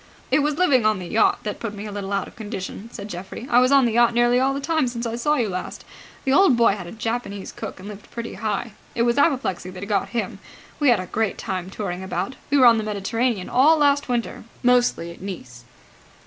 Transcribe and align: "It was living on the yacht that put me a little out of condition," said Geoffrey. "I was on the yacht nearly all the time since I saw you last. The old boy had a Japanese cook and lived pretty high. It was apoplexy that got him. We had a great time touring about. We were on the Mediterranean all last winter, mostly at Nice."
"It 0.31 0.39
was 0.39 0.57
living 0.57 0.83
on 0.83 0.97
the 0.97 1.05
yacht 1.05 1.43
that 1.43 1.59
put 1.59 1.75
me 1.75 1.85
a 1.85 1.91
little 1.91 2.11
out 2.11 2.27
of 2.27 2.35
condition," 2.35 2.89
said 2.91 3.07
Geoffrey. 3.07 3.45
"I 3.51 3.59
was 3.59 3.71
on 3.71 3.85
the 3.85 3.91
yacht 3.91 4.15
nearly 4.15 4.39
all 4.39 4.51
the 4.55 4.59
time 4.59 4.87
since 4.87 5.05
I 5.05 5.15
saw 5.15 5.35
you 5.35 5.47
last. 5.47 5.85
The 6.23 6.33
old 6.33 6.57
boy 6.57 6.71
had 6.73 6.87
a 6.87 6.91
Japanese 6.91 7.51
cook 7.51 7.79
and 7.79 7.87
lived 7.87 8.09
pretty 8.09 8.33
high. 8.33 8.71
It 8.95 9.03
was 9.03 9.19
apoplexy 9.19 9.69
that 9.69 9.85
got 9.87 10.09
him. 10.09 10.39
We 10.79 10.89
had 10.89 10.99
a 10.99 11.05
great 11.05 11.37
time 11.37 11.69
touring 11.69 12.01
about. 12.01 12.35
We 12.49 12.57
were 12.57 12.65
on 12.65 12.79
the 12.79 12.83
Mediterranean 12.83 13.47
all 13.47 13.77
last 13.77 14.09
winter, 14.09 14.43
mostly 14.63 15.11
at 15.11 15.21
Nice." 15.21 15.65